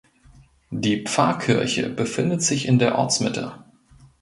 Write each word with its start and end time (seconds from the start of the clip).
Die 0.71 1.03
Pfarrkirche 1.03 1.87
befindet 1.87 2.41
sich 2.41 2.67
in 2.67 2.79
der 2.79 2.97
Ortsmitte. 2.97 3.63